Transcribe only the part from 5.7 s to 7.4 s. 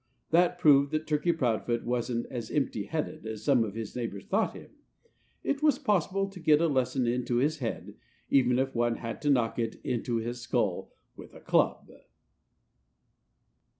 possible to get a lesson into